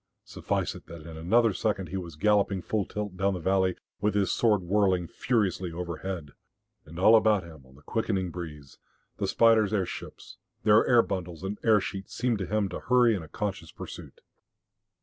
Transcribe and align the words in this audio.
Suffice 0.25 0.73
it 0.73 0.87
that 0.87 1.03
in 1.05 1.15
another 1.15 1.53
second 1.53 1.89
he 1.89 1.95
was 1.95 2.15
galloping 2.15 2.63
full 2.63 2.85
tilt 2.85 3.17
down 3.17 3.35
the 3.35 3.39
valley 3.39 3.75
with 3.99 4.15
his 4.15 4.31
sword 4.31 4.63
whirling 4.63 5.05
furiously 5.07 5.71
overhead. 5.71 6.31
And 6.87 6.97
all 6.97 7.15
about 7.15 7.43
him 7.43 7.67
on 7.67 7.75
the 7.75 7.83
quickening 7.83 8.31
breeze, 8.31 8.79
the 9.17 9.27
spiders' 9.27 9.73
airships, 9.75 10.37
their 10.63 10.87
air 10.87 11.03
bundles 11.03 11.43
and 11.43 11.59
air 11.63 11.79
sheets, 11.79 12.15
seemed 12.15 12.39
to 12.39 12.47
him 12.47 12.67
to 12.69 12.79
hurry 12.79 13.13
in 13.15 13.21
a 13.21 13.27
conscious 13.27 13.71
pursuit. 13.71 14.21